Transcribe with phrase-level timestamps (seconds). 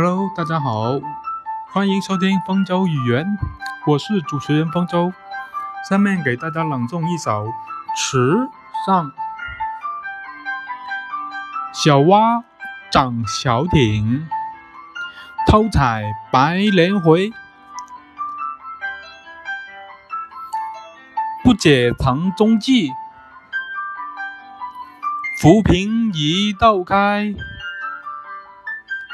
[0.00, 1.00] Hello，大家好，
[1.72, 3.24] 欢迎收听《方舟语言》，
[3.84, 5.12] 我是主持人方舟。
[5.90, 7.48] 下面给大家朗诵一首
[7.96, 8.48] 《池
[8.86, 9.06] 上》。
[11.72, 12.44] 小蛙
[12.92, 14.28] 长小艇，
[15.48, 17.32] 偷采白莲回。
[21.42, 22.92] 不解藏踪迹，
[25.40, 27.34] 浮萍一道开。